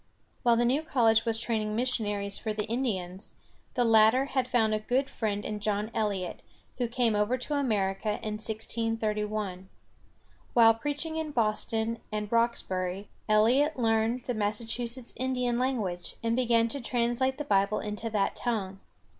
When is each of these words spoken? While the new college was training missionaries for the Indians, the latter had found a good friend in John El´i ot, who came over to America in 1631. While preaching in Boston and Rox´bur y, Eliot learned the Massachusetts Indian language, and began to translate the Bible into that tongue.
While 0.41 0.55
the 0.55 0.65
new 0.65 0.81
college 0.81 1.25
was 1.25 1.39
training 1.39 1.75
missionaries 1.75 2.39
for 2.39 2.53
the 2.53 2.63
Indians, 2.65 3.33
the 3.75 3.85
latter 3.85 4.25
had 4.25 4.47
found 4.47 4.73
a 4.73 4.79
good 4.79 5.11
friend 5.11 5.45
in 5.45 5.59
John 5.59 5.91
El´i 5.91 6.27
ot, 6.27 6.41
who 6.79 6.87
came 6.87 7.13
over 7.15 7.37
to 7.37 7.53
America 7.53 8.13
in 8.23 8.37
1631. 8.41 9.69
While 10.53 10.73
preaching 10.73 11.17
in 11.17 11.29
Boston 11.29 11.99
and 12.11 12.31
Rox´bur 12.31 12.95
y, 12.95 13.07
Eliot 13.29 13.77
learned 13.77 14.23
the 14.25 14.33
Massachusetts 14.33 15.13
Indian 15.17 15.59
language, 15.59 16.15
and 16.23 16.35
began 16.35 16.67
to 16.69 16.81
translate 16.81 17.37
the 17.37 17.45
Bible 17.45 17.77
into 17.79 18.09
that 18.09 18.35
tongue. 18.35 18.79